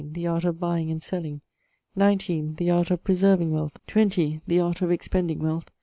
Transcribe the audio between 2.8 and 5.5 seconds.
of Preserving Wealth. 20. The Art of Expending